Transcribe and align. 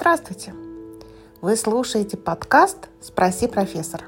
Здравствуйте! 0.00 0.54
Вы 1.42 1.56
слушаете 1.56 2.16
подкаст 2.16 2.88
«Спроси 3.02 3.46
профессора». 3.46 4.04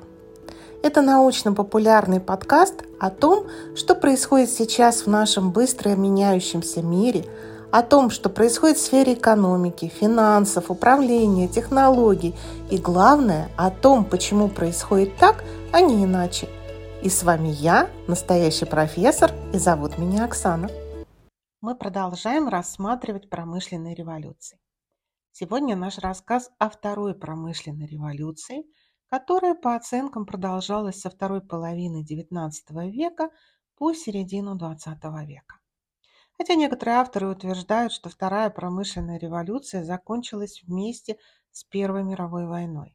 Это 0.82 1.02
научно-популярный 1.02 2.18
подкаст 2.18 2.84
о 2.98 3.10
том, 3.10 3.46
что 3.76 3.94
происходит 3.94 4.48
сейчас 4.48 5.02
в 5.02 5.08
нашем 5.08 5.50
быстро 5.50 5.90
меняющемся 5.90 6.80
мире, 6.80 7.26
о 7.70 7.82
том, 7.82 8.08
что 8.08 8.30
происходит 8.30 8.78
в 8.78 8.80
сфере 8.80 9.12
экономики, 9.12 9.92
финансов, 9.94 10.70
управления, 10.70 11.46
технологий 11.46 12.34
и, 12.70 12.78
главное, 12.78 13.50
о 13.58 13.70
том, 13.70 14.06
почему 14.06 14.48
происходит 14.48 15.18
так, 15.18 15.44
а 15.72 15.82
не 15.82 16.04
иначе. 16.04 16.48
И 17.02 17.10
с 17.10 17.22
вами 17.22 17.48
я, 17.48 17.90
настоящий 18.08 18.64
профессор, 18.64 19.30
и 19.52 19.58
зовут 19.58 19.98
меня 19.98 20.24
Оксана. 20.24 20.70
Мы 21.60 21.74
продолжаем 21.74 22.48
рассматривать 22.48 23.28
промышленные 23.28 23.94
революции. 23.94 24.61
Сегодня 25.34 25.76
наш 25.76 25.96
рассказ 25.96 26.50
о 26.58 26.68
второй 26.68 27.14
промышленной 27.14 27.86
революции, 27.86 28.64
которая 29.06 29.54
по 29.54 29.74
оценкам 29.74 30.26
продолжалась 30.26 31.00
со 31.00 31.08
второй 31.08 31.40
половины 31.40 32.04
XIX 32.04 32.50
века 32.90 33.30
по 33.76 33.94
середину 33.94 34.58
XX 34.58 35.24
века. 35.24 35.56
Хотя 36.36 36.54
некоторые 36.54 36.98
авторы 36.98 37.28
утверждают, 37.28 37.94
что 37.94 38.10
вторая 38.10 38.50
промышленная 38.50 39.18
революция 39.18 39.84
закончилась 39.84 40.62
вместе 40.64 41.16
с 41.50 41.64
Первой 41.64 42.04
мировой 42.04 42.46
войной. 42.46 42.94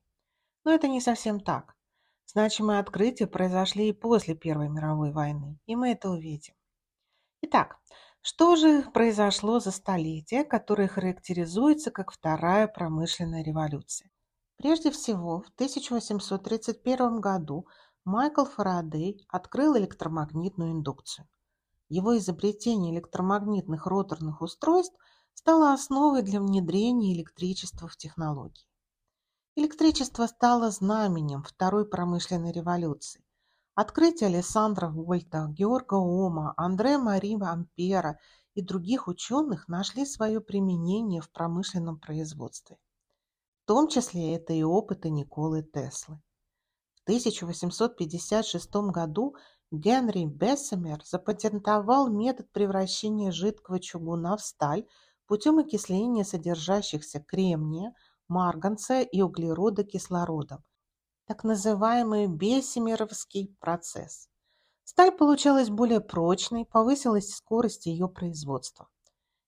Но 0.64 0.72
это 0.72 0.88
не 0.88 1.02
совсем 1.02 1.40
так. 1.40 1.76
Значимые 2.28 2.78
открытия 2.78 3.26
произошли 3.26 3.90
и 3.90 3.94
после 3.94 4.36
Первой 4.36 4.70
мировой 4.70 5.12
войны, 5.12 5.58
и 5.66 5.76
мы 5.76 5.90
это 5.90 6.12
увидим. 6.12 6.54
Итак, 7.42 7.80
что 8.28 8.58
же 8.58 8.84
произошло 8.94 9.62
за 9.62 9.72
столетие, 9.72 10.44
которое 10.44 10.90
характеризуется 10.90 11.92
как 11.92 12.12
Вторая 12.12 12.68
промышленная 12.68 13.42
революция? 13.42 14.12
Прежде 14.58 14.92
всего, 14.92 15.40
в 15.40 15.48
1831 15.56 17.22
году 17.22 17.68
Майкл 18.04 18.44
Фарадей 18.44 19.26
открыл 19.30 19.78
электромагнитную 19.78 20.74
индукцию. 20.74 21.26
Его 21.88 22.18
изобретение 22.18 22.94
электромагнитных 22.94 23.88
роторных 23.88 24.42
устройств 24.42 24.98
стало 25.34 25.72
основой 25.72 26.22
для 26.22 26.42
внедрения 26.42 27.14
электричества 27.14 27.88
в 27.88 27.96
технологии. 27.96 28.68
Электричество 29.56 30.28
стало 30.28 30.70
знаменем 30.70 31.44
Второй 31.44 31.88
промышленной 31.88 32.52
революции. 32.52 33.24
Открытия 33.80 34.26
Александра 34.26 34.90
Вольта, 34.90 35.50
Георга 35.50 35.94
Ома, 35.94 36.56
Андре 36.58 36.98
Мари 36.98 37.38
Ампера 37.40 38.18
и 38.56 38.64
других 38.64 39.08
ученых 39.08 39.68
нашли 39.68 40.04
свое 40.04 40.42
применение 40.42 41.22
в 41.22 41.30
промышленном 41.32 42.00
производстве. 42.00 42.80
В 43.62 43.68
том 43.68 43.88
числе 43.88 44.34
это 44.34 44.52
и 44.52 44.64
опыты 44.64 45.12
Николы 45.12 45.62
Теслы. 45.62 46.20
В 46.96 47.04
1856 47.04 48.76
году 48.90 49.36
Генри 49.70 50.26
Бессемер 50.26 51.04
запатентовал 51.06 52.10
метод 52.10 52.52
превращения 52.52 53.32
жидкого 53.32 53.80
чугуна 53.80 54.38
в 54.38 54.42
сталь 54.42 54.88
путем 55.28 55.60
окисления 55.60 56.24
содержащихся 56.24 57.20
кремния, 57.20 57.94
марганца 58.28 59.02
и 59.02 59.22
углерода 59.22 59.84
кислородом, 59.84 60.64
так 61.28 61.44
называемый 61.44 62.28
Бессемеровский 62.28 63.54
процесс. 63.60 64.30
Сталь 64.86 65.12
получалась 65.12 65.70
более 65.70 66.00
прочной, 66.00 66.66
повысилась 66.66 67.36
скорость 67.36 67.86
ее 67.86 68.08
производства. 68.08 68.88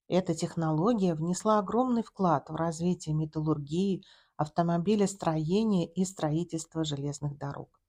Эта 0.09 0.35
технология 0.35 1.15
внесла 1.15 1.59
огромный 1.59 2.03
вклад 2.03 2.49
в 2.49 2.55
развитие 2.55 3.15
металлургии, 3.15 4.03
автомобилестроения 4.35 5.87
и 5.87 6.03
строительства 6.03 6.83
железных 6.83 7.37
дорог. 7.37 7.79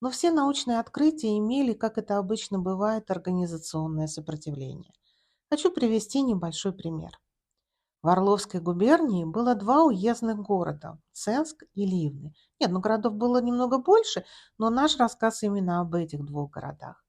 Но 0.00 0.10
все 0.10 0.30
научные 0.30 0.78
открытия 0.78 1.36
имели, 1.36 1.74
как 1.74 1.98
это 1.98 2.16
обычно 2.16 2.58
бывает, 2.58 3.10
организационное 3.10 4.06
сопротивление. 4.06 4.92
Хочу 5.50 5.70
привести 5.70 6.22
небольшой 6.22 6.72
пример. 6.72 7.18
В 8.00 8.08
Орловской 8.08 8.60
губернии 8.60 9.24
было 9.24 9.56
два 9.56 9.82
уездных 9.82 10.38
города– 10.38 10.98
Ценск 11.12 11.64
и 11.74 11.84
Ливны. 11.84 12.32
Нет, 12.60 12.70
ну 12.70 12.80
городов 12.80 13.14
было 13.14 13.42
немного 13.42 13.78
больше, 13.78 14.24
но 14.56 14.70
наш 14.70 14.96
рассказ 14.98 15.42
именно 15.42 15.80
об 15.80 15.94
этих 15.96 16.24
двух 16.24 16.52
городах. 16.52 17.04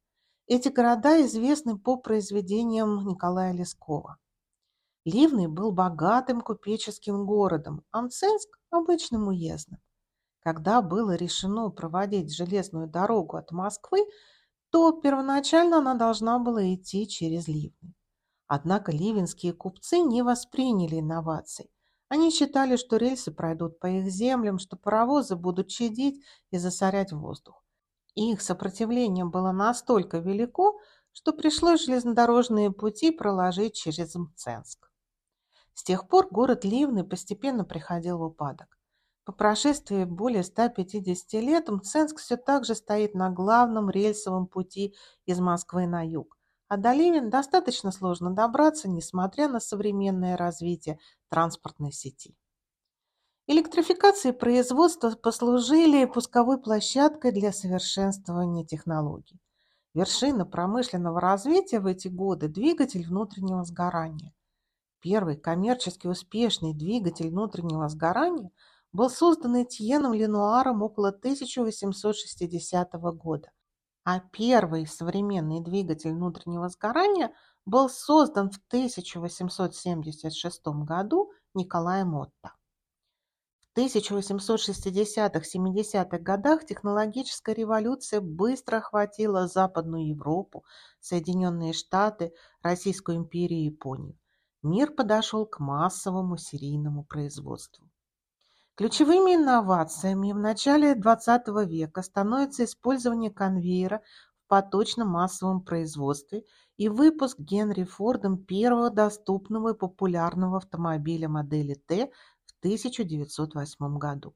Эти 0.47 0.69
города 0.69 1.23
известны 1.23 1.77
по 1.77 1.97
произведениям 1.97 3.05
Николая 3.07 3.53
Лескова. 3.53 4.17
Ливный 5.05 5.47
был 5.47 5.71
богатым 5.71 6.41
купеческим 6.41 7.23
городом, 7.25 7.83
а 7.91 8.01
Мценск– 8.01 8.49
обычным 8.71 9.27
уездным. 9.27 9.79
Когда 10.39 10.81
было 10.81 11.15
решено 11.15 11.69
проводить 11.69 12.35
железную 12.35 12.87
дорогу 12.87 13.37
от 13.37 13.51
Москвы, 13.51 13.99
то 14.71 14.91
первоначально 14.91 15.77
она 15.77 15.93
должна 15.93 16.39
была 16.39 16.73
идти 16.73 17.07
через 17.07 17.47
Ливный. 17.47 17.95
Однако 18.49 18.91
ливенские 18.91 19.53
купцы 19.53 19.99
не 19.99 20.23
восприняли 20.23 20.99
инноваций. 20.99 21.69
Они 22.07 22.31
считали, 22.31 22.77
что 22.77 22.97
рельсы 22.97 23.31
пройдут 23.31 23.79
по 23.79 23.85
их 23.85 24.09
землям, 24.09 24.57
что 24.57 24.75
паровозы 24.75 25.35
будут 25.35 25.67
чадить 25.67 26.23
и 26.49 26.57
засорять 26.57 27.11
воздух. 27.11 27.63
их 28.15 28.41
сопротивление 28.41 29.25
было 29.25 29.51
настолько 29.51 30.17
велико, 30.17 30.79
что 31.11 31.31
пришлось 31.31 31.85
железнодорожные 31.85 32.71
пути 32.71 33.11
проложить 33.11 33.75
через 33.75 34.15
Мценск. 34.15 34.91
С 35.75 35.83
тех 35.83 36.07
пор 36.07 36.27
город 36.31 36.65
Ливны 36.65 37.03
постепенно 37.03 37.63
приходил 37.63 38.17
в 38.17 38.23
упадок. 38.23 38.79
По 39.25 39.31
прошествии 39.31 40.05
более 40.05 40.41
150 40.41 41.33
лет 41.33 41.69
Мценск 41.69 42.17
все 42.17 42.35
так 42.35 42.65
же 42.65 42.73
стоит 42.73 43.13
на 43.13 43.29
главном 43.29 43.91
рельсовом 43.91 44.47
пути 44.47 44.95
из 45.27 45.39
Москвы 45.39 45.85
на 45.85 46.01
юг. 46.01 46.38
А 46.69 46.77
до 46.77 46.93
Ливен 46.93 47.31
достаточно 47.31 47.91
сложно 47.91 48.29
добраться, 48.29 48.87
несмотря 48.87 49.49
на 49.49 49.59
современное 49.59 50.37
развитие 50.37 50.99
транспортной 51.27 51.91
сети. 51.91 52.37
Электрификация 53.47 54.33
и 54.33 54.37
производство 54.37 55.09
послужили 55.09 56.05
пусковой 56.05 56.61
площадкой 56.61 57.31
для 57.31 57.51
совершенствования 57.51 58.63
технологий. 58.63 59.41
Вершина 59.95 60.45
промышленного 60.45 61.19
развития 61.19 61.79
в 61.79 61.87
эти 61.87 62.07
годы– 62.07 62.47
двигатель 62.49 63.03
внутреннего 63.03 63.63
сгорания. 63.63 64.35
Первый 64.99 65.37
коммерчески 65.37 66.05
успешный 66.05 66.75
двигатель 66.75 67.29
внутреннего 67.29 67.89
сгорания 67.89 68.51
был 68.91 69.09
создан 69.09 69.63
Этьеном 69.63 70.13
Ленуаром 70.13 70.83
около 70.83 71.09
1860 71.09 72.93
года 73.15 73.49
а 74.11 74.21
первый 74.31 74.87
современный 74.87 75.61
двигатель 75.61 76.13
внутреннего 76.13 76.67
сгорания 76.67 77.31
был 77.67 77.89
создан 77.89 78.49
в 78.49 78.57
1876 78.69 80.65
году 80.65 81.31
Николаем 81.53 82.15
Отто. 82.15 82.53
В 83.59 83.77
1860-70-х 83.77 86.17
годах 86.17 86.65
технологическая 86.65 87.53
революция 87.53 88.19
быстро 88.19 88.77
охватила 88.77 89.47
Западную 89.47 90.07
Европу, 90.07 90.65
Соединенные 90.99 91.73
Штаты, 91.73 92.33
Российскую 92.63 93.19
империю 93.19 93.59
и 93.59 93.65
Японию. 93.65 94.17
Мир 94.63 94.91
подошел 94.91 95.45
к 95.45 95.59
массовому 95.59 96.37
серийному 96.37 97.03
производству. 97.03 97.88
Ключевыми 98.79 99.35
инновациями 99.35 100.31
в 100.31 100.37
начале 100.37 100.93
XX 100.93 101.65
века 101.65 102.01
становится 102.01 102.63
использование 102.63 103.29
конвейера 103.29 104.01
в 104.37 104.47
поточном 104.47 105.09
массовом 105.09 105.59
производстве 105.65 106.45
и 106.77 106.87
выпуск 106.87 107.37
Генри 107.39 107.83
Фордом 107.83 108.37
первого 108.37 108.89
доступного 108.89 109.73
и 109.73 109.77
популярного 109.77 110.59
автомобиля 110.59 111.27
модели 111.27 111.73
Т 111.73 112.09
в 112.45 112.57
1908 112.59 113.97
году. 113.97 114.33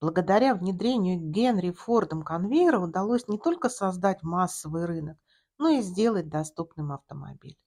Благодаря 0.00 0.54
внедрению 0.54 1.18
Генри 1.18 1.72
Фордом 1.72 2.22
конвейера 2.22 2.78
удалось 2.78 3.26
не 3.26 3.38
только 3.38 3.68
создать 3.68 4.22
массовый 4.22 4.84
рынок, 4.84 5.18
но 5.58 5.70
и 5.70 5.80
сделать 5.80 6.28
доступным 6.28 6.92
автомобиль. 6.92 7.58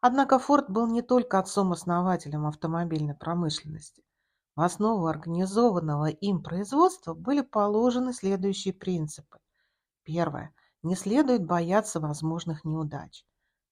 Однако 0.00 0.38
Форд 0.38 0.70
был 0.70 0.86
не 0.86 1.02
только 1.02 1.38
отцом-основателем 1.38 2.46
автомобильной 2.46 3.14
промышленности. 3.14 4.02
В 4.58 4.62
основу 4.62 5.06
организованного 5.06 6.06
им 6.06 6.42
производства 6.42 7.14
были 7.14 7.42
положены 7.42 8.12
следующие 8.12 8.74
принципы. 8.74 9.38
Первое. 10.02 10.52
Не 10.82 10.96
следует 10.96 11.46
бояться 11.46 12.00
возможных 12.00 12.64
неудач. 12.64 13.24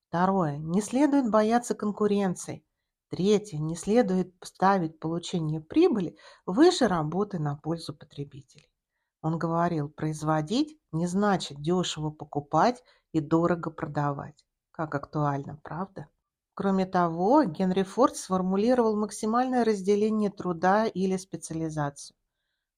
Второе. 0.06 0.58
Не 0.58 0.80
следует 0.80 1.28
бояться 1.28 1.74
конкуренции. 1.74 2.64
Третье. 3.08 3.58
Не 3.58 3.74
следует 3.74 4.32
ставить 4.44 5.00
получение 5.00 5.60
прибыли 5.60 6.16
выше 6.46 6.86
работы 6.86 7.40
на 7.40 7.56
пользу 7.56 7.92
потребителей. 7.92 8.70
Он 9.22 9.38
говорил, 9.38 9.88
производить 9.88 10.78
не 10.92 11.08
значит 11.08 11.60
дешево 11.60 12.10
покупать 12.10 12.80
и 13.10 13.18
дорого 13.18 13.72
продавать. 13.72 14.46
Как 14.70 14.94
актуально, 14.94 15.58
правда? 15.64 16.06
Кроме 16.56 16.86
того, 16.86 17.44
Генри 17.44 17.82
Форд 17.82 18.16
сформулировал 18.16 18.96
максимальное 18.96 19.62
разделение 19.62 20.30
труда 20.30 20.86
или 20.86 21.18
специализацию, 21.18 22.16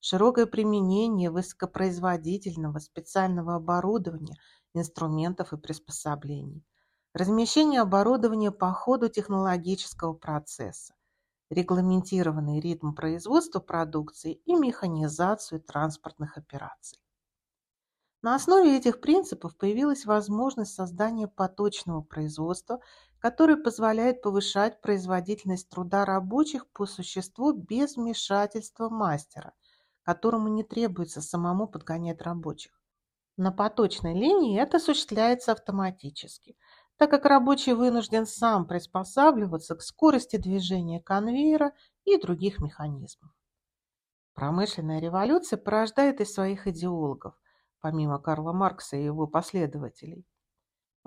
широкое 0.00 0.46
применение 0.46 1.30
высокопроизводительного 1.30 2.80
специального 2.80 3.54
оборудования, 3.54 4.34
инструментов 4.74 5.52
и 5.52 5.58
приспособлений, 5.58 6.64
размещение 7.14 7.80
оборудования 7.80 8.50
по 8.50 8.72
ходу 8.72 9.08
технологического 9.08 10.12
процесса, 10.12 10.94
регламентированный 11.48 12.58
ритм 12.58 12.94
производства 12.94 13.60
продукции 13.60 14.40
и 14.44 14.56
механизацию 14.56 15.60
транспортных 15.60 16.36
операций. 16.36 16.98
На 18.22 18.34
основе 18.34 18.76
этих 18.76 19.00
принципов 19.00 19.56
появилась 19.56 20.04
возможность 20.04 20.74
создания 20.74 21.28
поточного 21.28 22.02
производства, 22.02 22.80
которое 23.20 23.56
позволяет 23.56 24.22
повышать 24.22 24.80
производительность 24.80 25.68
труда 25.68 26.04
рабочих 26.04 26.66
по 26.72 26.86
существу 26.86 27.52
без 27.52 27.96
вмешательства 27.96 28.88
мастера, 28.88 29.52
которому 30.02 30.48
не 30.48 30.64
требуется 30.64 31.20
самому 31.20 31.66
подгонять 31.66 32.22
рабочих. 32.22 32.72
На 33.36 33.52
поточной 33.52 34.14
линии 34.14 34.60
это 34.60 34.78
осуществляется 34.78 35.52
автоматически, 35.52 36.56
так 36.96 37.10
как 37.10 37.24
рабочий 37.24 37.72
вынужден 37.72 38.26
сам 38.26 38.66
приспосабливаться 38.66 39.76
к 39.76 39.82
скорости 39.82 40.36
движения 40.36 41.00
конвейера 41.00 41.72
и 42.04 42.20
других 42.20 42.58
механизмов. 42.60 43.30
Промышленная 44.34 45.00
революция 45.00 45.56
порождает 45.56 46.20
из 46.20 46.32
своих 46.32 46.66
идеологов– 46.66 47.34
помимо 47.80 48.18
Карла 48.18 48.52
Маркса 48.52 48.96
и 48.96 49.04
его 49.04 49.26
последователей. 49.26 50.24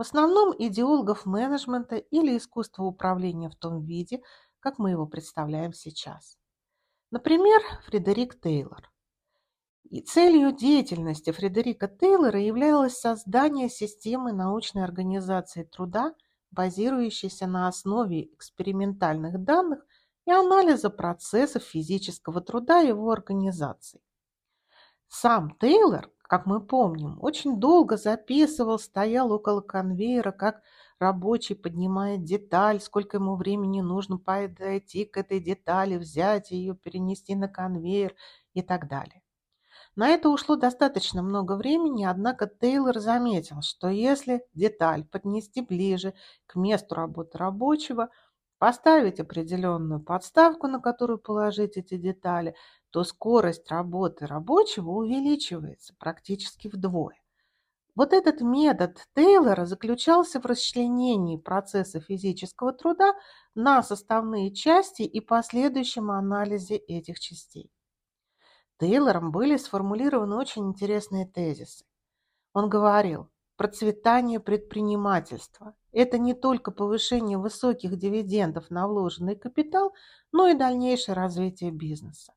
В 0.01 0.03
основном 0.03 0.51
идеологов 0.57 1.27
менеджмента 1.27 1.95
или 1.95 2.35
искусства 2.35 2.85
управления 2.85 3.51
в 3.51 3.55
том 3.55 3.85
виде, 3.85 4.23
как 4.59 4.79
мы 4.79 4.89
его 4.89 5.05
представляем 5.05 5.73
сейчас. 5.73 6.39
Например, 7.11 7.61
Фредерик 7.85 8.41
Тейлор. 8.41 8.91
И 9.91 10.01
целью 10.01 10.53
деятельности 10.53 11.29
Фредерика 11.31 11.87
Тейлора 11.87 12.39
являлось 12.39 12.97
создание 12.97 13.69
системы 13.69 14.33
научной 14.33 14.83
организации 14.83 15.65
труда, 15.65 16.15
базирующейся 16.49 17.45
на 17.45 17.67
основе 17.67 18.33
экспериментальных 18.33 19.43
данных 19.43 19.85
и 20.25 20.31
анализа 20.31 20.89
процессов 20.89 21.61
физического 21.61 22.41
труда 22.41 22.79
его 22.79 23.11
организации. 23.11 24.01
Сам 25.07 25.55
Тейлор 25.59 26.09
как 26.31 26.45
мы 26.45 26.61
помним, 26.61 27.17
очень 27.21 27.59
долго 27.59 27.97
записывал, 27.97 28.79
стоял 28.79 29.33
около 29.33 29.59
конвейера, 29.59 30.31
как 30.31 30.61
рабочий 30.97 31.55
поднимает 31.55 32.23
деталь, 32.23 32.79
сколько 32.79 33.17
ему 33.17 33.35
времени 33.35 33.81
нужно 33.81 34.17
подойти 34.17 35.03
к 35.03 35.17
этой 35.17 35.41
детали, 35.41 35.97
взять 35.97 36.51
ее, 36.51 36.73
перенести 36.73 37.35
на 37.35 37.49
конвейер 37.49 38.15
и 38.53 38.61
так 38.61 38.87
далее. 38.87 39.21
На 39.97 40.07
это 40.07 40.29
ушло 40.29 40.55
достаточно 40.55 41.21
много 41.21 41.57
времени, 41.57 42.05
однако 42.05 42.47
Тейлор 42.47 42.99
заметил, 42.99 43.61
что 43.61 43.89
если 43.89 44.45
деталь 44.53 45.03
поднести 45.03 45.59
ближе 45.59 46.13
к 46.45 46.55
месту 46.55 46.95
работы 46.95 47.37
рабочего, 47.39 48.09
поставить 48.57 49.19
определенную 49.19 49.99
подставку, 49.99 50.67
на 50.67 50.79
которую 50.79 51.19
положить 51.19 51.75
эти 51.75 51.97
детали, 51.97 52.55
то 52.91 53.03
скорость 53.03 53.69
работы 53.71 54.27
рабочего 54.27 54.91
увеличивается 54.91 55.95
практически 55.97 56.67
вдвое. 56.67 57.21
Вот 57.95 58.13
этот 58.13 58.41
метод 58.41 58.97
Тейлора 59.15 59.65
заключался 59.65 60.39
в 60.39 60.45
расчленении 60.45 61.37
процесса 61.37 61.99
физического 61.99 62.71
труда 62.71 63.13
на 63.53 63.83
составные 63.83 64.53
части 64.53 65.01
и 65.01 65.19
последующем 65.19 66.09
анализе 66.09 66.77
этих 66.77 67.19
частей. 67.19 67.69
Тейлором 68.79 69.31
были 69.31 69.57
сформулированы 69.57 70.37
очень 70.37 70.67
интересные 70.67 71.27
тезисы. 71.27 71.85
Он 72.53 72.69
говорил, 72.69 73.29
процветание 73.57 74.39
предпринимательства– 74.39 75.75
это 75.91 76.17
не 76.17 76.33
только 76.33 76.71
повышение 76.71 77.37
высоких 77.37 77.97
дивидендов 77.97 78.69
на 78.69 78.87
вложенный 78.87 79.35
капитал, 79.35 79.93
но 80.31 80.47
и 80.47 80.53
дальнейшее 80.53 81.15
развитие 81.15 81.71
бизнеса. 81.71 82.33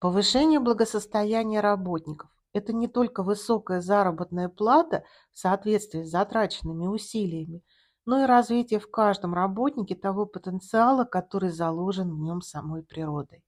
Повышение 0.00 0.60
благосостояния 0.60 1.60
работников– 1.60 2.30
это 2.52 2.72
не 2.72 2.86
только 2.86 3.24
высокая 3.24 3.80
заработная 3.80 4.48
плата 4.48 5.02
в 5.32 5.38
соответствии 5.40 6.04
с 6.04 6.10
затраченными 6.10 6.86
усилиями, 6.86 7.64
но 8.06 8.22
и 8.22 8.26
развитие 8.26 8.78
в 8.78 8.88
каждом 8.88 9.34
работнике 9.34 9.96
того 9.96 10.24
потенциала, 10.24 11.04
который 11.04 11.50
заложен 11.50 12.14
в 12.14 12.20
нем 12.20 12.42
самой 12.42 12.84
природой. 12.84 13.42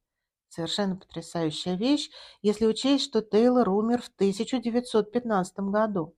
Совершенно 0.48 0.96
потрясающая 0.96 1.76
вещь, 1.76 2.10
если 2.42 2.66
учесть, 2.66 3.04
что 3.04 3.22
Тейлор 3.22 3.68
умер 3.68 4.02
в 4.02 4.08
1915 4.08 5.60
году. 5.60 6.16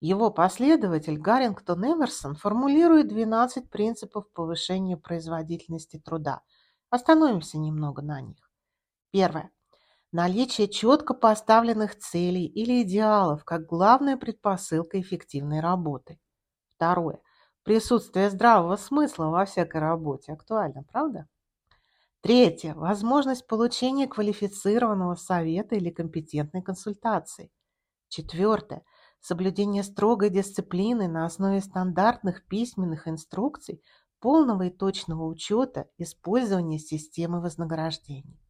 Его 0.00 0.30
последователь 0.30 1.16
Гаррингтон 1.16 1.82
Эмерсон 1.86 2.34
формулирует 2.34 3.08
12 3.08 3.70
принципов 3.70 4.30
повышения 4.34 4.98
производительности 4.98 5.98
труда. 5.98 6.42
Остановимся 6.90 7.56
немного 7.56 8.02
на 8.02 8.20
них. 8.20 8.51
Первое. 9.12 9.50
Наличие 10.10 10.68
четко 10.68 11.12
поставленных 11.12 11.98
целей 11.98 12.46
или 12.46 12.82
идеалов 12.82 13.44
как 13.44 13.66
главная 13.66 14.16
предпосылка 14.16 14.98
эффективной 15.00 15.60
работы. 15.60 16.18
Второе. 16.74 17.20
Присутствие 17.62 18.30
здравого 18.30 18.76
смысла 18.76 19.26
во 19.26 19.44
всякой 19.44 19.82
работе. 19.82 20.32
Актуально, 20.32 20.82
правда? 20.90 21.28
Третье. 22.22 22.74
Возможность 22.74 23.46
получения 23.46 24.06
квалифицированного 24.06 25.14
совета 25.14 25.74
или 25.74 25.90
компетентной 25.90 26.62
консультации. 26.62 27.52
Четвертое. 28.08 28.82
Соблюдение 29.20 29.82
строгой 29.82 30.30
дисциплины 30.30 31.06
на 31.06 31.26
основе 31.26 31.60
стандартных 31.60 32.46
письменных 32.46 33.08
инструкций, 33.08 33.82
полного 34.20 34.64
и 34.64 34.70
точного 34.70 35.26
учета 35.26 35.88
использования 35.98 36.78
системы 36.78 37.40
вознаграждений. 37.40 38.41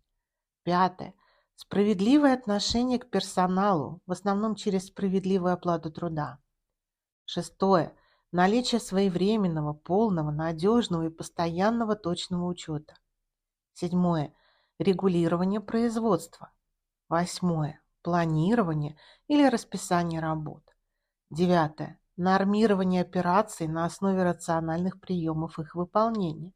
Пятое. 0.65 1.15
Справедливое 1.55 2.35
отношение 2.35 2.99
к 2.99 3.11
персоналу, 3.11 4.01
в 4.07 4.13
основном 4.13 4.55
через 4.55 4.87
справедливую 4.87 5.53
оплату 5.53 5.91
труда. 5.91 6.39
Шестое. 7.25 7.95
Наличие 8.33 8.81
своевременного, 8.81 9.75
полного, 9.75 10.31
надежного 10.31 11.07
и 11.07 11.11
постоянного 11.11 11.97
точного 11.97 12.47
учета. 12.47 12.95
Седьмое. 13.75 14.35
Регулирование 14.79 15.61
производства. 15.61 16.53
Восьмое. 17.09 17.81
Планирование 18.03 18.99
или 19.29 19.47
расписание 19.49 20.21
работ. 20.21 20.63
Девятое. 21.31 22.01
Нормирование 22.17 23.03
операций 23.03 23.69
на 23.69 23.85
основе 23.85 24.23
рациональных 24.23 25.01
приемов 25.01 25.59
их 25.59 25.75
выполнения. 25.75 26.53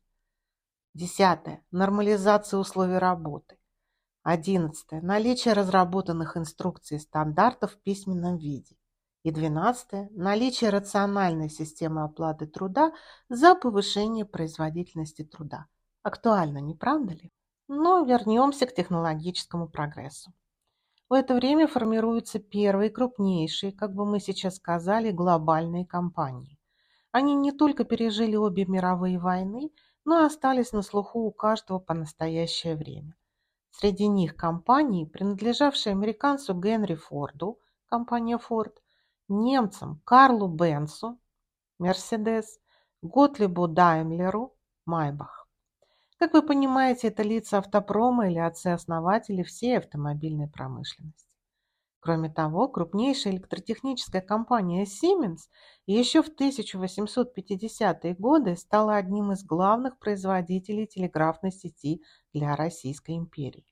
Десятое. 0.94 1.64
Нормализация 1.70 2.58
условий 2.58 2.98
работы. 2.98 3.58
Одиннадцатое. 4.28 5.00
Наличие 5.02 5.54
разработанных 5.54 6.36
инструкций 6.36 6.96
и 6.96 7.00
стандартов 7.00 7.74
в 7.74 7.78
письменном 7.78 8.38
виде. 8.38 8.76
И 9.22 9.30
двенадцатое. 9.30 10.08
Наличие 10.10 10.70
рациональной 10.70 11.48
системы 11.48 12.02
оплаты 12.02 12.48
труда 12.48 12.92
за 13.28 13.54
повышение 13.54 14.24
производительности 14.24 15.22
труда. 15.22 15.66
Актуально, 16.02 16.58
не 16.58 16.74
правда 16.74 17.14
ли? 17.14 17.30
Но 17.68 18.04
вернемся 18.04 18.66
к 18.66 18.74
технологическому 18.74 19.68
прогрессу. 19.68 20.32
В 21.08 21.12
это 21.12 21.36
время 21.36 21.68
формируются 21.68 22.40
первые 22.40 22.90
крупнейшие, 22.90 23.70
как 23.70 23.94
бы 23.94 24.04
мы 24.04 24.18
сейчас 24.18 24.56
сказали, 24.56 25.12
глобальные 25.12 25.86
компании. 25.86 26.58
Они 27.12 27.36
не 27.36 27.52
только 27.52 27.84
пережили 27.84 28.34
обе 28.34 28.64
мировые 28.64 29.20
войны, 29.20 29.70
но 30.04 30.22
и 30.22 30.26
остались 30.26 30.72
на 30.72 30.82
слуху 30.82 31.20
у 31.20 31.30
каждого 31.30 31.78
по 31.78 31.94
настоящее 31.94 32.74
время. 32.74 33.14
Среди 33.78 34.06
них 34.08 34.36
компании, 34.36 35.04
принадлежавшие 35.04 35.90
американцу 35.90 36.54
Генри 36.54 36.94
Форду, 36.94 37.60
компания 37.84 38.38
Ford, 38.38 38.72
немцам 39.28 40.00
Карлу 40.06 40.48
Бенсу, 40.48 41.18
Мерседес, 41.78 42.58
Готлибу 43.02 43.68
Даймлеру, 43.68 44.56
Майбах. 44.86 45.46
Как 46.18 46.32
вы 46.32 46.40
понимаете, 46.40 47.08
это 47.08 47.22
лица 47.22 47.58
автопрома 47.58 48.30
или 48.30 48.38
отцы-основатели 48.38 49.42
всей 49.42 49.76
автомобильной 49.76 50.48
промышленности. 50.48 51.25
Кроме 52.06 52.30
того, 52.30 52.68
крупнейшая 52.68 53.32
электротехническая 53.32 54.22
компания 54.22 54.84
Siemens 54.84 55.50
еще 55.86 56.22
в 56.22 56.28
1850-е 56.28 58.14
годы 58.14 58.54
стала 58.54 58.94
одним 58.94 59.32
из 59.32 59.42
главных 59.42 59.98
производителей 59.98 60.86
телеграфной 60.86 61.50
сети 61.50 62.04
для 62.32 62.54
Российской 62.54 63.16
империи. 63.16 63.66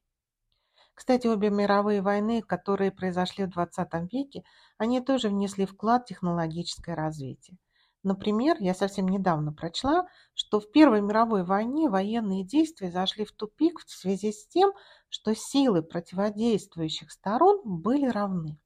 Кстати, 0.94 1.28
обе 1.28 1.50
мировые 1.50 2.02
войны, 2.02 2.42
которые 2.42 2.90
произошли 2.90 3.44
в 3.44 3.56
XX 3.56 4.08
веке, 4.10 4.42
они 4.78 5.00
тоже 5.00 5.28
внесли 5.28 5.64
вклад 5.64 6.02
в 6.02 6.06
технологическое 6.06 6.96
развитие. 6.96 7.56
Например, 8.04 8.56
я 8.60 8.74
совсем 8.74 9.08
недавно 9.08 9.50
прочла, 9.50 10.06
что 10.34 10.60
в 10.60 10.70
Первой 10.70 11.00
мировой 11.00 11.42
войне 11.42 11.88
военные 11.88 12.44
действия 12.44 12.90
зашли 12.90 13.24
в 13.24 13.32
тупик 13.32 13.80
в 13.80 13.90
связи 13.90 14.30
с 14.30 14.46
тем, 14.46 14.72
что 15.08 15.34
силы 15.34 15.82
противодействующих 15.82 17.10
сторон 17.10 17.62
были 17.64 18.06
равны. 18.06 18.60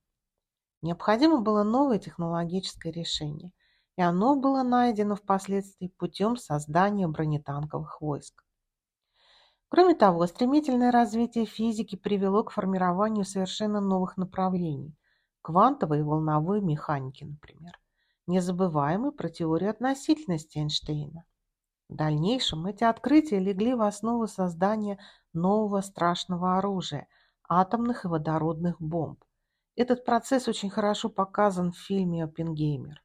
Необходимо 0.83 1.41
было 1.41 1.63
новое 1.63 2.01
технологическое 2.01 2.93
решение, 2.93 3.53
и 3.97 4.03
оно 4.03 4.35
было 4.35 4.65
найдено 4.65 5.15
впоследствии 5.15 5.87
путем 5.87 6.37
создания 6.37 7.07
бронетанковых 7.07 8.01
войск. 8.01 8.45
Кроме 9.69 9.95
того, 9.95 10.27
стремительное 10.27 10.91
развитие 10.91 11.47
физики 11.47 11.95
привело 11.95 12.43
к 12.43 12.51
формированию 12.51 13.25
совершенно 13.25 13.81
новых 13.81 14.17
направлений– 14.17 14.97
квантовой 15.43 16.01
и 16.01 16.03
волновой 16.03 16.61
механики, 16.61 17.23
например. 17.23 17.79
Не 18.29 18.41
забываем 18.41 19.09
и 19.09 19.11
про 19.11 19.31
теорию 19.31 19.71
относительности 19.71 20.59
Эйнштейна. 20.59 21.25
В 21.89 21.95
дальнейшем 21.95 22.67
эти 22.67 22.85
открытия 22.85 23.39
легли 23.39 23.73
в 23.73 23.81
основу 23.81 24.27
создания 24.27 24.99
нового 25.33 25.81
страшного 25.81 26.59
оружия– 26.59 27.09
атомных 27.49 28.05
и 28.05 28.09
водородных 28.09 28.83
бомб. 28.83 29.25
Этот 29.77 30.05
процесс 30.05 30.47
очень 30.47 30.69
хорошо 30.69 31.09
показан 31.09 31.73
в 31.73 31.79
фильме 31.79 32.23
«Оппенгеймер», 32.23 33.03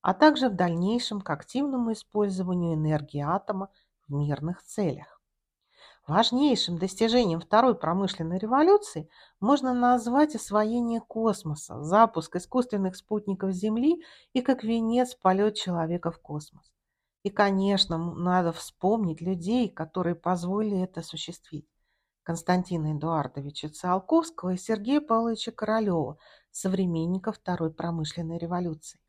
а 0.00 0.14
также 0.14 0.48
в 0.48 0.54
дальнейшем 0.54 1.22
к 1.22 1.30
активному 1.30 1.92
использованию 1.92 2.74
энергии 2.74 3.22
атома 3.22 3.70
в 4.06 4.12
мирных 4.12 4.62
целях. 4.62 5.15
Важнейшим 6.06 6.78
достижением 6.78 7.40
второй 7.40 7.74
промышленной 7.74 8.38
революции 8.38 9.10
можно 9.40 9.74
назвать 9.74 10.36
освоение 10.36 11.00
космоса, 11.00 11.82
запуск 11.82 12.36
искусственных 12.36 12.94
спутников 12.94 13.50
Земли 13.50 14.04
и, 14.32 14.40
как 14.40 14.62
венец, 14.62 15.16
полет 15.16 15.56
человека 15.56 16.12
в 16.12 16.20
космос. 16.20 16.70
И, 17.24 17.30
конечно, 17.30 17.98
надо 17.98 18.52
вспомнить 18.52 19.20
людей, 19.20 19.68
которые 19.68 20.14
позволили 20.14 20.80
это 20.80 21.00
осуществить. 21.00 21.66
Константина 22.22 22.96
Эдуардовича 22.96 23.68
Циолковского 23.68 24.50
и 24.50 24.56
Сергея 24.56 25.00
Павловича 25.00 25.50
Королева, 25.50 26.18
современников 26.52 27.38
Второй 27.38 27.72
промышленной 27.72 28.38
революции. 28.38 29.00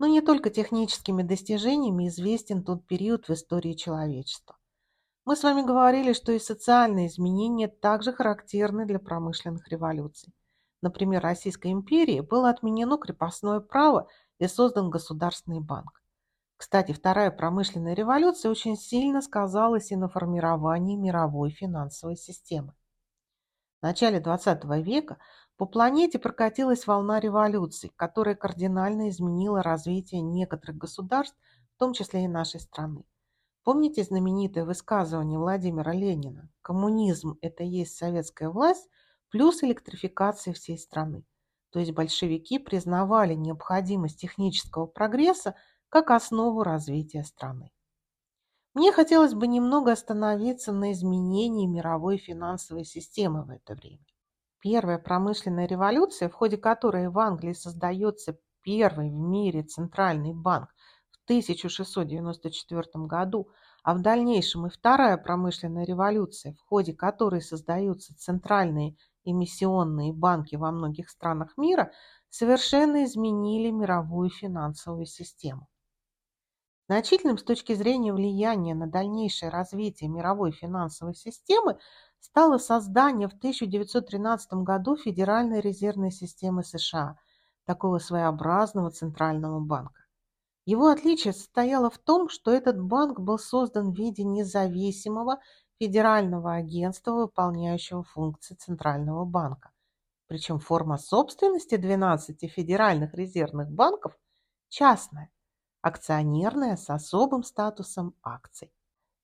Но 0.00 0.06
не 0.08 0.22
только 0.22 0.50
техническими 0.50 1.22
достижениями 1.22 2.08
известен 2.08 2.64
тот 2.64 2.84
период 2.84 3.28
в 3.28 3.30
истории 3.30 3.74
человечества. 3.74 4.56
Мы 5.26 5.36
с 5.36 5.42
вами 5.42 5.62
говорили, 5.62 6.12
что 6.12 6.32
и 6.32 6.38
социальные 6.38 7.06
изменения 7.06 7.66
также 7.66 8.12
характерны 8.12 8.84
для 8.84 8.98
промышленных 8.98 9.66
революций. 9.68 10.34
Например, 10.82 11.22
Российской 11.22 11.72
империи 11.72 12.20
было 12.20 12.50
отменено 12.50 12.98
крепостное 12.98 13.60
право 13.60 14.06
и 14.38 14.46
создан 14.46 14.90
государственный 14.90 15.60
банк. 15.60 16.02
Кстати, 16.58 16.92
вторая 16.92 17.30
промышленная 17.30 17.94
революция 17.94 18.50
очень 18.50 18.76
сильно 18.76 19.22
сказалась 19.22 19.90
и 19.92 19.96
на 19.96 20.10
формировании 20.10 20.96
мировой 20.96 21.50
финансовой 21.50 22.16
системы. 22.16 22.74
В 23.80 23.82
начале 23.84 24.20
XX 24.20 24.82
века 24.82 25.16
по 25.56 25.64
планете 25.64 26.18
прокатилась 26.18 26.86
волна 26.86 27.18
революций, 27.18 27.90
которая 27.96 28.34
кардинально 28.34 29.08
изменила 29.08 29.62
развитие 29.62 30.20
некоторых 30.20 30.76
государств, 30.76 31.38
в 31.76 31.78
том 31.78 31.94
числе 31.94 32.24
и 32.24 32.28
нашей 32.28 32.60
страны. 32.60 33.04
Помните 33.64 34.04
знаменитое 34.04 34.66
высказывание 34.66 35.38
Владимира 35.38 35.92
Ленина? 35.94 36.50
Коммунизм– 36.60 37.38
это 37.40 37.64
есть 37.64 37.96
советская 37.96 38.50
власть 38.50 38.90
плюс 39.30 39.64
электрификация 39.64 40.52
всей 40.52 40.78
страны. 40.78 41.24
То 41.70 41.78
есть 41.78 41.92
большевики 41.92 42.58
признавали 42.58 43.32
необходимость 43.32 44.20
технического 44.20 44.86
прогресса 44.86 45.56
как 45.88 46.10
основу 46.10 46.62
развития 46.62 47.24
страны. 47.24 47.72
Мне 48.74 48.92
хотелось 48.92 49.32
бы 49.32 49.46
немного 49.46 49.92
остановиться 49.92 50.72
на 50.72 50.92
изменении 50.92 51.66
мировой 51.66 52.18
финансовой 52.18 52.84
системы 52.84 53.44
в 53.44 53.50
это 53.50 53.74
время. 53.74 54.04
Первая 54.60 54.98
промышленная 54.98 55.66
революция, 55.66 56.28
в 56.28 56.34
ходе 56.34 56.58
которой 56.58 57.08
в 57.08 57.18
Англии 57.18 57.54
создается 57.54 58.38
первый 58.60 59.08
в 59.08 59.14
мире 59.14 59.62
центральный 59.62 60.34
банк 60.34 60.73
1694 61.24 63.06
году, 63.06 63.48
а 63.82 63.94
в 63.94 64.02
дальнейшем 64.02 64.66
и 64.66 64.70
Вторая 64.70 65.16
промышленная 65.16 65.84
революция, 65.84 66.54
в 66.54 66.60
ходе 66.68 66.92
которой 66.92 67.42
создаются 67.42 68.16
центральные 68.16 68.96
эмиссионные 69.24 70.12
банки 70.12 70.56
во 70.56 70.70
многих 70.70 71.10
странах 71.10 71.56
мира, 71.56 71.92
совершенно 72.28 73.04
изменили 73.04 73.70
мировую 73.70 74.30
финансовую 74.30 75.06
систему. 75.06 75.68
Значительным 76.86 77.38
с 77.38 77.42
точки 77.42 77.74
зрения 77.74 78.12
влияния 78.12 78.74
на 78.74 78.86
дальнейшее 78.86 79.48
развитие 79.50 80.10
мировой 80.10 80.52
финансовой 80.52 81.14
системы 81.14 81.78
стало 82.20 82.58
создание 82.58 83.28
в 83.28 83.32
1913 83.32 84.52
году 84.64 84.96
Федеральной 84.96 85.60
резервной 85.60 86.10
системы 86.10 86.62
США, 86.62 87.16
такого 87.64 87.98
своеобразного 87.98 88.90
центрального 88.90 89.60
банка. 89.60 90.03
Его 90.66 90.88
отличие 90.88 91.34
состояло 91.34 91.90
в 91.90 91.98
том, 91.98 92.28
что 92.28 92.50
этот 92.50 92.80
банк 92.80 93.20
был 93.20 93.38
создан 93.38 93.92
в 93.92 93.96
виде 93.96 94.24
независимого 94.24 95.40
федерального 95.78 96.54
агентства, 96.54 97.12
выполняющего 97.12 98.02
функции 98.02 98.54
Центрального 98.54 99.24
банка. 99.24 99.72
Причем 100.26 100.58
форма 100.58 100.96
собственности 100.96 101.76
12 101.76 102.50
федеральных 102.50 103.14
резервных 103.14 103.70
банков 103.70 104.16
частная, 104.70 105.30
акционерная 105.82 106.76
с 106.76 106.88
особым 106.88 107.42
статусом 107.42 108.14
акций. 108.22 108.72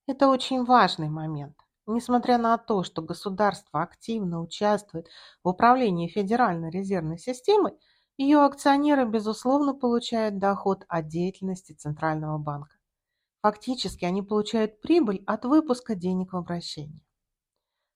Это 0.07 0.29
очень 0.29 0.65
важный 0.65 1.09
момент. 1.09 1.57
Несмотря 1.87 2.37
на 2.37 2.59
то, 2.59 2.83
что 2.83 3.01
государство 3.01 3.83
активно 3.83 4.43
участвует 4.43 5.09
в 5.43 5.49
управлении 5.49 6.07
Федеральной 6.07 6.71
резервной 6.71 7.19
системой, 7.19 7.73
ее 8.21 8.45
акционеры, 8.45 9.07
безусловно, 9.07 9.73
получают 9.73 10.39
доход 10.39 10.85
от 10.89 11.09
деятельности 11.09 11.73
Центрального 11.73 12.37
банка. 12.37 12.77
Фактически 13.41 14.05
они 14.05 14.21
получают 14.21 14.83
прибыль 14.83 15.23
от 15.27 15.47
выпуска 15.47 15.95
денег 15.95 16.35
в 16.35 16.37
обращение. 16.37 17.03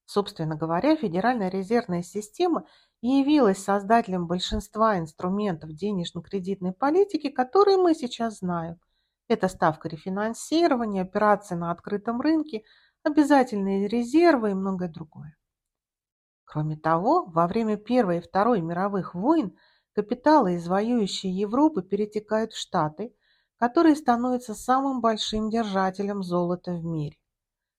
Собственно 0.07 0.55
говоря, 0.55 0.95
Федеральная 0.95 1.49
резервная 1.49 2.01
система 2.01 2.65
явилась 3.01 3.63
создателем 3.63 4.25
большинства 4.25 4.97
инструментов 4.97 5.71
денежно-кредитной 5.73 6.73
политики, 6.73 7.29
которые 7.29 7.77
мы 7.77 7.93
сейчас 7.93 8.39
знаем. 8.39 8.79
Это 9.27 9.47
ставка 9.47 9.89
рефинансирования, 9.89 11.03
операции 11.03 11.53
на 11.53 11.69
открытом 11.69 12.19
рынке, 12.19 12.63
обязательные 13.03 13.87
резервы 13.87 14.51
и 14.51 14.55
многое 14.55 14.89
другое. 14.89 15.37
Кроме 16.45 16.77
того, 16.77 17.25
во 17.25 17.45
время 17.45 17.77
Первой 17.77 18.17
и 18.17 18.21
Второй 18.21 18.61
мировых 18.61 19.13
войн 19.13 19.55
Капиталы 19.95 20.55
из 20.55 20.67
воюющей 20.67 21.31
Европы 21.31 21.81
перетекают 21.81 22.51
в 22.51 22.59
Штаты, 22.59 23.15
которые 23.57 23.95
становятся 23.95 24.53
самым 24.53 24.99
большим 24.99 25.49
держателем 25.49 26.21
золота 26.21 26.73
в 26.73 26.83
мире. 26.83 27.17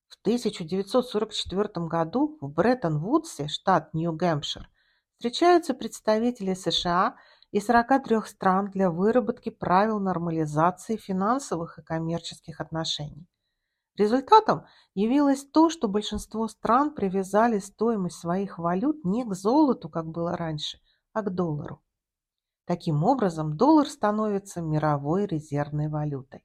В 0.08 0.16
1944 0.22 1.86
году 1.86 2.38
в 2.40 2.48
Бреттон-Вудсе, 2.48 3.48
штат 3.48 3.92
Нью-Гэмпшир, 3.92 4.66
встречаются 5.12 5.74
представители 5.74 6.54
США 6.54 7.16
и 7.50 7.60
43 7.60 8.22
стран 8.24 8.70
для 8.70 8.90
выработки 8.90 9.50
правил 9.50 10.00
нормализации 10.00 10.96
финансовых 10.96 11.78
и 11.78 11.82
коммерческих 11.82 12.62
отношений. 12.62 13.28
Результатом 13.94 14.64
явилось 14.94 15.44
то, 15.44 15.68
что 15.68 15.86
большинство 15.86 16.48
стран 16.48 16.94
привязали 16.94 17.58
стоимость 17.58 18.20
своих 18.20 18.58
валют 18.58 19.04
не 19.04 19.22
к 19.26 19.34
золоту, 19.34 19.90
как 19.90 20.06
было 20.06 20.34
раньше, 20.34 20.80
а 21.12 21.20
к 21.20 21.34
доллару. 21.34 21.82
Таким 22.66 23.04
образом, 23.04 23.56
доллар 23.56 23.88
становится 23.88 24.60
мировой 24.60 25.26
резервной 25.26 25.88
валютой. 25.88 26.44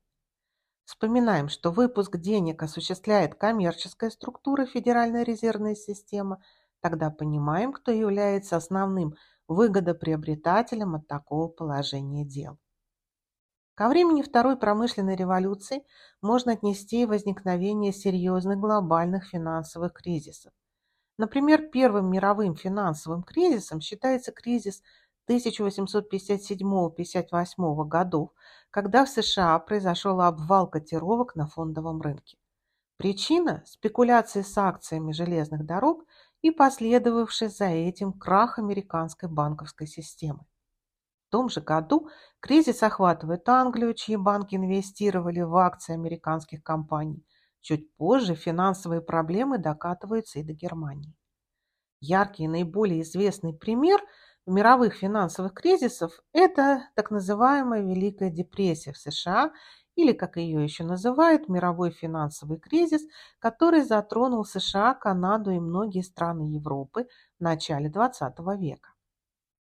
Вспоминаем, 0.86 1.50
что 1.50 1.72
выпуск 1.72 2.18
денег 2.18 2.62
осуществляет 2.62 3.34
коммерческая 3.36 4.12
структура 4.12 4.68
Федеральной 4.68 5.24
резервной 5.24 5.75
системы, 5.75 6.38
тогда 6.80 7.10
понимаем, 7.10 7.74
кто 7.74 7.92
является 7.92 8.56
основным 8.56 9.16
выгодоприобретателем 9.48 10.94
от 10.94 11.08
такого 11.08 11.48
положения 11.48 12.24
дел. 12.24 12.60
Ко 13.74 13.90
времени 13.90 14.22
Второй 14.22 14.58
промышленной 14.58 15.16
революции 15.16 15.84
можно 16.22 16.51
отнести 16.51 17.06
возникновение 17.08 17.94
серьезных 17.94 18.60
глобальных 18.60 19.25
финансовых 19.25 19.94
кризисов. 19.94 20.54
Например, 21.18 21.70
первым 21.70 22.12
мировым 22.12 22.56
финансовым 22.56 23.24
кризисом 23.24 23.82
считается 23.82 24.32
кризис 24.32 24.82
1857-58 25.32 27.88
годов, 27.88 28.30
когда 28.70 29.06
в 29.06 29.10
США 29.10 29.58
произошел 29.60 30.22
обвал 30.22 30.70
котировок 30.70 31.36
на 31.36 31.48
фондовом 31.48 32.02
рынке. 32.02 32.38
Причина– 32.98 33.64
спекуляции 33.66 34.42
с 34.42 34.58
акциями 34.58 35.12
железных 35.12 35.66
дорог 35.66 36.06
и 36.42 36.52
последовавший 36.52 37.50
за 37.50 37.66
этим 37.66 38.14
крах 38.14 38.60
американской 38.60 39.28
банковской 39.28 39.88
системы. 39.88 40.46
том 41.32 41.50
же 41.50 41.62
году 41.62 42.10
кризис 42.40 42.84
охватывает 42.84 43.48
Англию, 43.50 43.94
чьи 43.94 44.18
банки 44.18 44.56
инвестировали 44.56 45.42
в 45.42 45.56
акции 45.56 45.94
американских 45.94 46.62
компаний. 46.62 47.26
Чуть 47.62 47.96
позже 47.96 48.36
финансовые 48.36 49.02
проблемы 49.02 49.58
докатываются 49.58 50.40
и 50.40 50.44
до 50.44 50.54
Германии. 50.54 51.16
Яркий 52.02 52.44
и 52.44 52.48
наиболее 52.48 53.02
известный 53.02 53.54
пример 53.54 54.02
мировых 54.46 54.96
финансовых 54.96 55.54
кризисов– 55.54 56.12
это 56.34 56.84
так 56.96 57.12
называемая 57.12 57.82
Великая 57.82 58.30
депрессия 58.30 58.94
в 58.94 58.98
США 58.98 59.52
или, 59.96 60.14
как 60.14 60.38
ее 60.38 60.64
еще 60.64 60.84
называют, 60.84 61.50
мировой 61.50 61.92
финансовый 61.92 62.58
кризис, 62.60 63.02
который 63.40 63.84
затронул 63.84 64.46
США, 64.46 64.94
Канаду 64.94 65.52
и 65.52 65.60
многие 65.60 66.02
страны 66.02 66.54
Европы 66.54 67.08
в 67.40 67.44
начале 67.44 67.90
XX 67.90 68.34
века. 68.58 68.90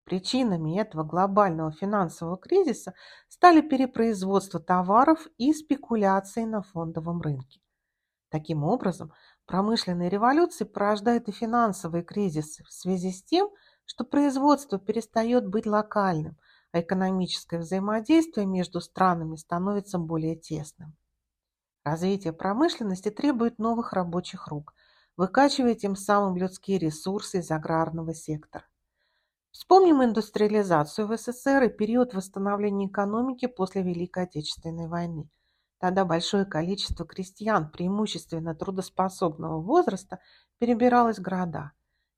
Причинами 0.03 0.79
этого 0.79 1.03
глобального 1.03 1.71
финансового 1.71 2.37
кризиса 2.37 2.93
стали 3.27 3.61
перепроизводство 3.61 4.59
товаров 4.59 5.27
и 5.37 5.53
спекуляции 5.53 6.43
на 6.43 6.63
фондовом 6.63 7.21
рынке. 7.21 7.61
Таким 8.29 8.63
образом, 8.63 9.11
промышленные 9.45 10.09
революции 10.09 10.63
порождают 10.63 11.27
и 11.27 11.31
финансовые 11.31 12.03
кризисы 12.03 12.63
в 12.63 12.71
связи 12.71 13.11
с 13.11 13.23
тем, 13.23 13.49
что 13.49 13.55
производство 14.03 14.79
перестает 14.79 15.47
быть 15.47 15.65
локальным, 15.65 16.37
а 16.71 16.81
экономическое 16.81 17.59
взаимодействие 17.59 18.45
между 18.45 18.81
странами 18.81 19.35
становится 19.35 19.97
более 19.97 20.35
тесным. 20.35 20.95
Развитие 21.83 22.33
промышленности 22.33 23.09
требует 23.09 23.57
новых 23.59 23.93
рабочих 23.93 24.47
рук, 24.47 24.73
выкачивая 25.17 25.75
тем 25.75 25.95
самым 25.95 26.37
людские 26.37 26.77
ресурсы 26.77 27.39
из 27.39 27.51
аграрного 27.51 28.13
сектора. 28.13 28.65
Вспомним 29.51 30.03
индустриализацию 30.03 31.07
в 31.07 31.17
СССР 31.17 31.63
и 31.63 31.69
период 31.69 32.13
восстановления 32.13 32.87
экономики 32.87 33.47
после 33.47 33.81
Великой 33.81 34.23
Отечественной 34.23 34.87
войны. 34.87 35.29
Тогда 35.79 36.05
большое 36.05 36.45
количество 36.45 37.05
крестьян, 37.05 37.69
преимущественно 37.69 38.55
трудоспособного 38.55 39.59
возраста, 39.59 40.19
перебиралось 40.59 41.17
в 41.17 41.21
города. 41.21 41.71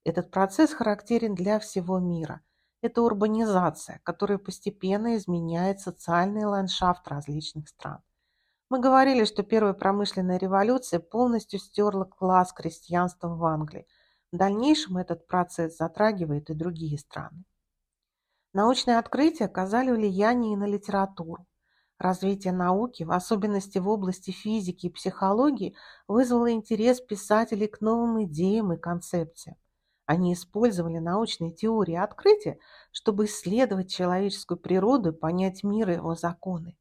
Этот 0.04 0.30
процесс 0.30 0.72
характерен 0.72 1.34
для 1.34 1.58
всего 1.58 1.98
мира. 1.98 2.42
Это 2.82 3.02
урбанизация, 3.02 4.00
которая 4.04 4.38
постепенно 4.38 5.16
изменяет 5.16 5.80
социальный 5.80 6.44
ландшафт 6.44 7.08
различных 7.08 7.68
стран. 7.68 8.02
Мы 8.70 8.80
говорили, 8.80 9.24
что 9.24 9.42
первая 9.42 9.74
промышленная 9.74 10.38
революция 10.38 11.00
полностью 11.00 11.58
стерла 11.58 12.04
класс 12.04 12.52
крестьянства 12.52 13.28
в 13.28 13.44
Англии– 13.44 13.86
в 14.34 14.36
дальнейшем 14.36 14.96
этот 14.96 15.28
процесс 15.28 15.76
затрагивает 15.76 16.50
и 16.50 16.54
другие 16.54 16.98
страны. 16.98 17.44
Научные 18.52 18.98
открытия 18.98 19.44
оказали 19.44 19.92
влияние 19.92 20.54
и 20.54 20.56
на 20.56 20.66
литературу. 20.66 21.46
Развитие 22.00 22.52
науки, 22.52 23.04
в 23.04 23.12
особенности 23.12 23.78
в 23.78 23.88
области 23.88 24.32
физики 24.32 24.86
и 24.86 24.90
психологии, 24.90 25.76
вызвало 26.08 26.50
интерес 26.50 27.00
писателей 27.00 27.68
к 27.68 27.80
новым 27.80 28.24
идеям 28.24 28.72
и 28.72 28.76
концепциям. 28.76 29.56
Они 30.06 30.34
использовали 30.34 30.98
научные 30.98 31.50
теории 31.50 31.94
открытия, 31.94 32.58
чтобы 32.92 33.24
исследовать 33.24 33.90
человеческую 33.90 34.58
природу 34.58 35.10
и 35.10 35.16
понять 35.16 35.64
мир 35.64 35.90
и 35.90 35.94
его 35.94 36.14
законы. 36.14 36.76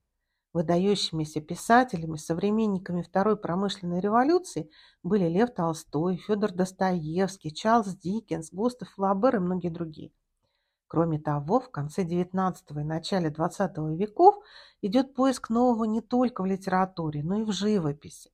Выдающимися 0.52 1.42
писателями, 1.42 2.18
современниками 2.18 3.02
Второй 3.02 3.38
промышленной 3.38 4.02
революции 4.02 4.70
были 5.02 5.28
Лев 5.28 5.52
Толстой, 5.54 6.18
Федор 6.18 6.52
Достоевский, 6.52 7.52
Чарльз 7.52 7.96
Диккенс, 7.96 8.52
Густав 8.52 8.90
Флабер 8.90 9.38
и 9.38 9.40
многие 9.40 9.70
другие. 9.70 10.12
Кроме 10.88 11.18
того, 11.18 11.60
в 11.60 11.72
конце 11.72 12.04
XIX 12.04 12.56
и 12.70 12.84
начале 12.84 13.30
XX 13.30 13.96
веков 13.96 14.36
идет 14.84 15.16
поиск 15.16 15.50
нового 15.50 15.86
не 15.86 16.02
только 16.02 16.44
в 16.44 16.46
литературе, 16.46 17.24
но 17.24 17.40
и 17.40 17.44
в 17.44 17.52
живописи. 17.52 18.30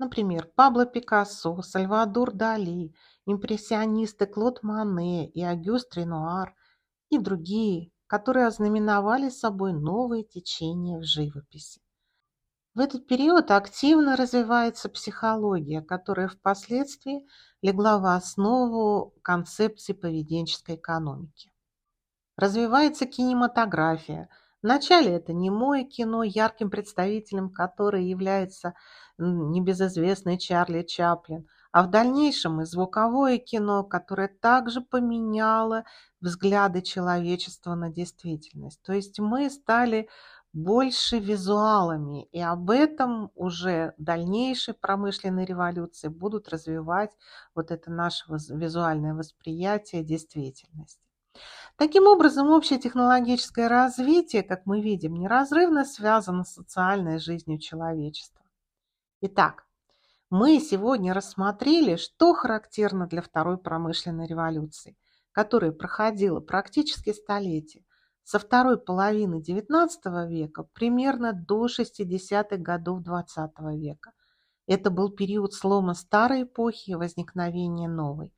Например, 0.00 0.50
Пабло 0.56 0.84
Пикассо, 0.86 1.62
Сальвадор 1.62 2.32
Дали, 2.32 2.92
импрессионисты 3.26 4.26
Клод 4.26 4.64
Мане 4.64 5.30
и 5.30 5.44
Агюст 5.44 5.94
Ренуар 5.96 6.56
и 7.10 7.18
другие 7.18 7.92
которые 8.10 8.48
ознаменовали 8.48 9.28
собой 9.28 9.72
новые 9.72 10.24
течения 10.24 10.98
в 10.98 11.04
живописи. 11.04 11.80
В 12.74 12.80
этот 12.80 13.06
период 13.06 13.52
активно 13.52 14.16
развивается 14.16 14.88
психология, 14.88 15.80
которая 15.80 16.26
впоследствии 16.26 17.24
легла 17.62 17.98
в 17.98 18.06
основу 18.06 19.14
концепции 19.22 19.92
поведенческой 19.92 20.74
экономики. 20.74 21.52
Развивается 22.36 23.06
кинематография. 23.06 24.28
Вначале 24.62 25.12
это 25.16 25.32
немое 25.32 25.84
кино, 25.84 26.22
ярким 26.22 26.70
представителем 26.70 27.50
которой 27.50 28.04
является 28.04 28.74
небезызвестный 29.18 30.38
Чарли 30.38 30.82
Чаплин– 30.82 31.46
а 31.72 31.84
в 31.84 31.90
дальнейшем 31.90 32.60
и 32.60 32.64
звуковое 32.64 33.38
кино, 33.38 33.84
которое 33.84 34.28
также 34.28 34.80
поменяло 34.80 35.84
взгляды 36.20 36.82
человечества 36.82 37.74
на 37.74 37.90
действительность. 37.90 38.82
То 38.82 38.92
есть 38.92 39.20
мы 39.20 39.48
стали 39.50 40.08
больше 40.52 41.20
визуалами, 41.20 42.24
и 42.32 42.40
об 42.40 42.70
этом 42.70 43.30
уже 43.36 43.94
дальнейшие 43.98 44.74
промышленные 44.74 45.46
революции 45.46 46.08
будут 46.08 46.48
развивать 46.48 47.12
вот 47.54 47.70
это 47.70 47.92
наше 47.92 48.24
визуальное 48.28 49.14
восприятие 49.14 50.02
действительности. 50.02 51.09
Таким 51.76 52.06
образом, 52.06 52.50
общее 52.50 52.78
технологическое 52.78 53.68
развитие, 53.68 54.42
как 54.42 54.66
мы 54.66 54.82
видим, 54.82 55.14
неразрывно 55.14 55.84
связано 55.84 56.44
с 56.44 56.54
социальной 56.54 57.18
жизнью 57.18 57.58
человечества. 57.58 58.44
Итак, 59.22 59.66
мы 60.28 60.60
сегодня 60.60 61.14
рассмотрели, 61.14 61.96
что 61.96 62.34
характерно 62.34 63.06
для 63.06 63.22
второй 63.22 63.58
промышленной 63.58 64.26
революции, 64.26 64.96
которая 65.32 65.72
проходила 65.72 66.40
практически 66.40 67.12
столетие, 67.12 67.84
со 68.22 68.38
второй 68.38 68.78
половины 68.78 69.40
XIX 69.40 69.88
века 70.28 70.68
примерно 70.72 71.32
до 71.32 71.66
60-х 71.66 72.58
годов 72.58 73.00
XX 73.00 73.50
века. 73.76 74.12
Это 74.66 74.90
был 74.90 75.10
период 75.10 75.52
слома 75.52 75.94
старой 75.94 76.44
эпохи 76.44 76.90
и 76.90 76.94
возникновения 76.94 77.88
новой. 77.88 78.32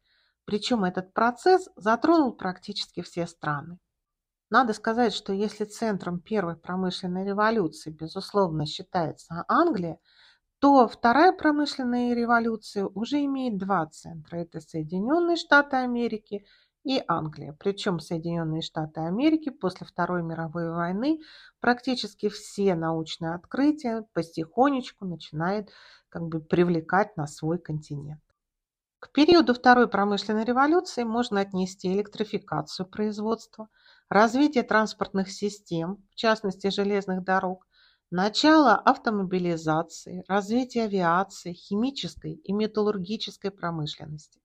Причем 0.44 0.84
этот 0.84 1.12
процесс 1.12 1.68
затронул 1.76 2.32
практически 2.32 3.02
все 3.02 3.26
страны. 3.26 3.78
Надо 4.50 4.72
сказать, 4.74 5.14
что 5.14 5.32
если 5.32 5.64
центром 5.64 6.20
первой 6.20 6.56
промышленной 6.56 7.24
революции, 7.24 7.90
безусловно, 7.90 8.66
считается 8.66 9.44
Англия– 9.48 9.98
то 10.62 10.86
вторая 10.86 11.32
промышленная 11.32 12.14
революция 12.14 12.86
уже 12.86 13.24
имеет 13.24 13.58
два 13.58 13.84
центра. 13.86 14.36
Это 14.36 14.60
Соединенные 14.60 15.34
Штаты 15.34 15.74
Америки 15.78 16.46
и 16.84 17.02
Англия. 17.08 17.52
Причем 17.58 17.98
Соединенные 17.98 18.62
Штаты 18.62 19.00
Америки 19.00 19.50
после 19.50 19.84
Второй 19.84 20.22
мировой 20.22 20.70
войны 20.70 21.18
практически 21.58 22.28
все 22.28 22.76
научные 22.76 23.34
открытия 23.34 24.04
потихонечку 24.12 25.04
начинают 25.04 25.70
как 26.08 26.28
бы 26.28 26.38
привлекать 26.38 27.16
на 27.16 27.26
свой 27.26 27.58
континент. 27.58 28.22
К 29.02 29.10
периоду 29.10 29.52
Второй 29.52 29.88
промышленной 29.88 30.44
революции 30.44 31.02
можно 31.02 31.40
отнести 31.40 31.92
электрификацию 31.92 32.86
производства, 32.86 33.68
развитие 34.08 34.62
транспортных 34.62 35.28
систем, 35.32 36.06
в 36.12 36.14
частности 36.14 36.70
железных 36.70 37.24
дорог, 37.24 37.66
Начало 38.14 38.76
автомобилизации, 38.76 40.22
развитие 40.28 40.84
авиации, 40.84 41.52
химической 41.52 42.34
и 42.34 42.52
металлургической 42.52 43.50
промышленности. 43.50 44.40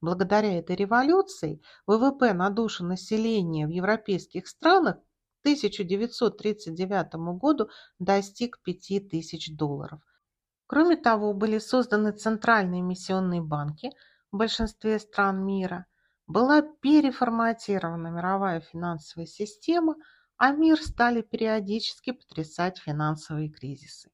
Благодаря 0.00 0.56
этой 0.56 0.76
революции 0.76 1.60
ВВП 1.86 2.32
на 2.32 2.50
душу 2.50 2.84
населения 2.84 3.66
в 3.66 3.70
европейских 3.70 4.46
странах 4.46 4.98
к 4.98 5.40
1939 5.40 7.14
году 7.40 7.70
достиг 7.98 8.60
5000 8.62 9.56
долларов. 9.56 10.00
Кроме 10.66 10.96
того, 10.96 11.32
были 11.32 11.58
созданы 11.58 12.12
центральные 12.12 12.80
эмиссионные 12.80 13.40
банки 13.40 13.90
в 14.32 14.36
большинстве 14.36 14.98
стран 14.98 15.44
мира, 15.44 15.86
была 16.26 16.62
переформатирована 16.62 18.08
мировая 18.08 18.60
финансовая 18.60 19.26
система– 19.26 19.94
а 20.38 20.52
мир 20.52 20.80
стали 20.80 21.22
периодически 21.22 22.12
потрясать 22.12 22.78
финансовые 22.78 23.48
кризисы. 23.48 24.10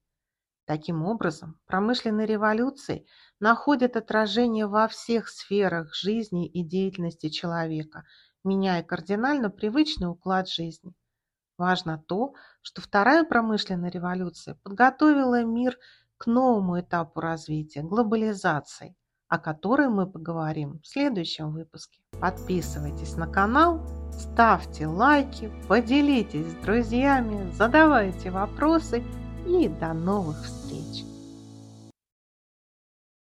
Таким 0.65 1.05
образом, 1.05 1.59
промышленные 1.67 2.27
революции 2.27 3.07
находят 3.41 3.97
отражение 3.97 4.67
во 4.67 4.87
всех 4.87 5.29
сферах 5.29 5.95
жизни 5.95 6.47
и 6.47 6.63
деятельности 6.63 7.29
человека, 7.29 8.05
меняя 8.45 8.83
кардинально 8.85 9.51
привычный 9.51 10.09
уклад 10.09 10.49
жизни. 10.49 10.95
Важно 11.59 11.99
то, 11.99 12.35
что 12.61 12.81
вторая 12.81 13.25
промышленная 13.25 13.91
революция 13.91 14.55
подготовила 14.63 15.43
мир 15.43 15.77
к 16.23 16.27
новому 16.27 16.79
этапу 16.79 17.19
развития– 17.21 17.83
глобализации, 17.83 18.95
о 19.27 19.41
которой 19.41 19.89
мы 19.89 20.07
поговорим 20.07 20.79
в 20.81 20.87
следующем 20.87 21.53
выпуске. 21.53 21.99
Подписывайтесь 22.21 23.17
на 23.17 23.27
канал 23.27 23.81
ставьте 24.13 24.87
лайки, 24.87 25.51
поделитесь 25.67 26.47
с 26.47 26.55
друзьями, 26.65 27.51
задавайте 27.53 28.31
вопросы 28.31 29.03
и 29.49 29.67
до 29.69 29.95
новых 29.95 30.45
встреч! 30.45 31.12